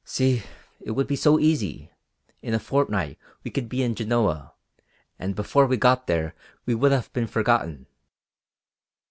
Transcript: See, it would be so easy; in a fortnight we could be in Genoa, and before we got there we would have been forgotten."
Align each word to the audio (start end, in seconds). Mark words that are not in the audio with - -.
See, 0.03 0.41
it 0.79 0.91
would 0.93 1.05
be 1.05 1.15
so 1.15 1.39
easy; 1.39 1.91
in 2.41 2.55
a 2.55 2.59
fortnight 2.59 3.19
we 3.43 3.51
could 3.51 3.69
be 3.69 3.83
in 3.83 3.93
Genoa, 3.93 4.53
and 5.19 5.35
before 5.35 5.67
we 5.67 5.77
got 5.77 6.07
there 6.07 6.33
we 6.65 6.73
would 6.73 6.91
have 6.91 7.13
been 7.13 7.27
forgotten." 7.27 7.85